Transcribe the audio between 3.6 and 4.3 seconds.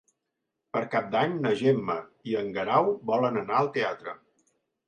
al teatre.